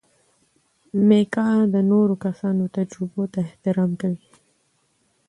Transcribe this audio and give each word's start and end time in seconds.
میکا 1.07 1.47
د 1.73 1.75
نورو 1.91 2.13
کسانو 2.25 2.63
تجربو 2.77 3.23
ته 3.33 3.39
احترام 3.47 3.91
کوي. 4.01 4.25